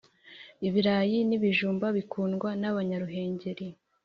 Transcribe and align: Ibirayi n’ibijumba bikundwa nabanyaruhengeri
Ibirayi 0.67 1.17
n’ibijumba 1.29 1.85
bikundwa 1.97 2.49
nabanyaruhengeri 2.61 3.67